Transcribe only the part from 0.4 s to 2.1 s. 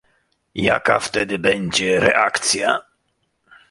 Jaka wtedy będzie